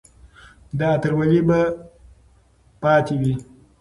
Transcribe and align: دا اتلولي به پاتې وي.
دا 0.79 0.87
اتلولي 0.95 1.41
به 1.47 1.59
پاتې 2.81 3.15
وي. 3.21 3.35